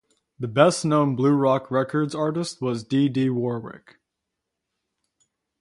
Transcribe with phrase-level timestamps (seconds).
[0.39, 3.99] The best known Blue Rock Records artist was Dee Dee Warwick.